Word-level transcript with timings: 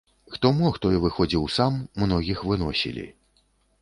Хто 0.35 0.49
мог, 0.59 0.79
той 0.85 0.95
выходзіў 1.03 1.45
сам, 1.57 1.77
многіх 2.05 2.43
выносілі. 2.53 3.05